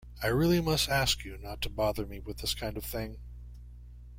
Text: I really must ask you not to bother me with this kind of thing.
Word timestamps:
I 0.23 0.29
really 0.29 0.59
must 0.61 0.89
ask 0.89 1.23
you 1.23 1.37
not 1.37 1.61
to 1.61 1.69
bother 1.69 2.07
me 2.07 2.19
with 2.19 2.37
this 2.39 2.55
kind 2.55 2.75
of 2.75 2.83
thing. 2.83 3.17